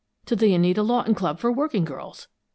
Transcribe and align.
To 0.25 0.35
the 0.35 0.55
Anita 0.55 0.81
Lawton 0.81 1.13
Club 1.13 1.37
for 1.39 1.51
Working 1.51 1.85
Girls! 1.85 2.27